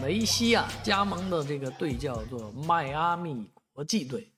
[0.00, 4.30] 梅西啊，加盟的这个队叫做迈阿密国际队，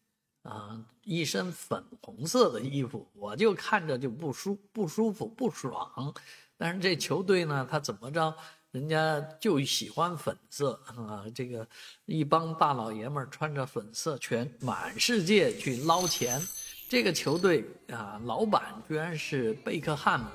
[0.42, 6.14] 啊，一身粉红色的衣服，我就看着就不舒不舒服不爽。
[6.56, 8.34] 但是这球队呢，他怎么着，
[8.71, 11.67] 人家就喜欢粉色啊，这个
[12.04, 16.41] 一帮大老爷们穿着粉色，全满世界去捞钱。
[16.88, 20.27] 这个球队啊，老板居然是贝克汉姆。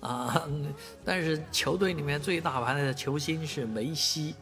[0.00, 0.48] 啊，
[1.04, 4.34] 但是球队里面最大牌的球星是梅西，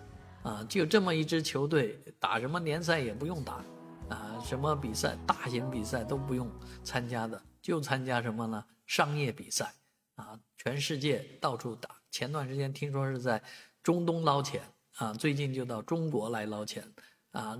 [0.42, 3.64] 啊，就这么一支球队打什么联赛也不用打，
[4.08, 6.50] 啊，什么比赛大型比赛都不用
[6.84, 8.64] 参加的，就参加什么呢？
[8.86, 9.72] 商业比赛，
[10.16, 11.90] 啊，全世界到处打。
[12.10, 13.42] 前段时间听说是在
[13.82, 14.62] 中东捞钱，
[14.96, 16.84] 啊，最近就到中国来捞钱，
[17.32, 17.58] 啊，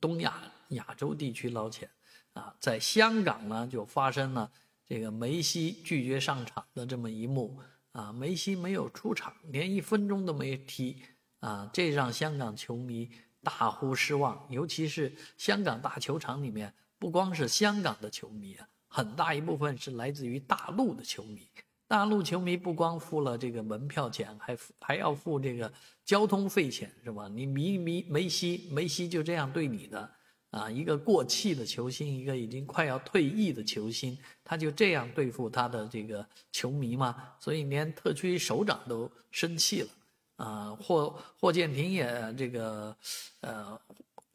[0.00, 0.34] 东亚
[0.70, 1.88] 亚洲地区捞钱，
[2.32, 4.50] 啊，在香港呢就发生了。
[4.88, 7.58] 这个梅西拒绝上场的这么一幕
[7.92, 11.02] 啊，梅西没有出场，连一分钟都没踢
[11.40, 13.10] 啊，这让香港球迷
[13.42, 14.46] 大呼失望。
[14.50, 21.48] 尤其是香港大球场里面，不光是香港的球迷啊，很大一部分是来自于大陆的球迷。
[21.88, 25.72] 大陆球迷不光付了这个门票钱，还还要付这个
[26.04, 27.28] 交通费钱，是吧？
[27.28, 30.12] 你迷迷梅西，梅西就这样对你的。
[30.50, 37.34] 啊，一个过气的球星，一个已经快要退役的球星，他就这样对付他的这个球迷吗？
[37.38, 39.88] 所以连特区首长都生气了。
[40.36, 42.96] 啊，霍霍建平也这个，
[43.40, 43.80] 呃，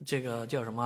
[0.05, 0.83] 这个叫什么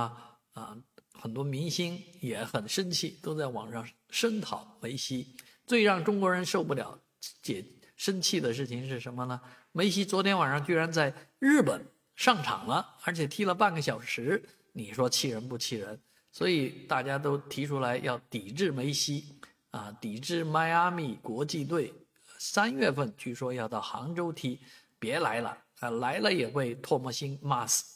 [0.52, 0.76] 啊？
[1.18, 5.34] 很多明星也很生气，都在网上声讨梅西。
[5.66, 6.98] 最让中国人受不了、
[7.42, 7.64] 解
[7.96, 9.40] 生气的事情是什么呢？
[9.72, 14.42] 梅西昨天晚上居然在日本上场了，而且踢了半个小时。
[14.76, 15.98] 你说气人不气人？
[16.30, 21.90] 所以大家都提出来要抵制梅西，啊，抵制迈阿密国际队，
[22.38, 24.60] 三月份据说要到杭州踢，
[24.98, 27.95] 别来了啊，来了也会唾沫星骂死。